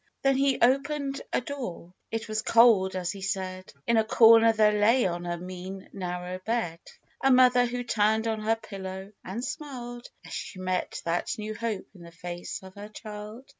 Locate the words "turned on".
7.83-8.39